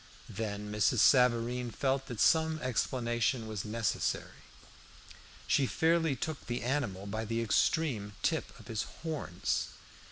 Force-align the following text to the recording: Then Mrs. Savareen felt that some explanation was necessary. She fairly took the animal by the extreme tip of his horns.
Then 0.29 0.71
Mrs. 0.71 0.97
Savareen 0.97 1.69
felt 1.69 2.07
that 2.07 2.19
some 2.19 2.57
explanation 2.63 3.45
was 3.45 3.63
necessary. 3.63 4.41
She 5.45 5.67
fairly 5.67 6.15
took 6.15 6.47
the 6.47 6.63
animal 6.63 7.05
by 7.05 7.23
the 7.23 7.39
extreme 7.39 8.13
tip 8.23 8.51
of 8.59 8.65
his 8.65 8.81
horns. 9.03 9.67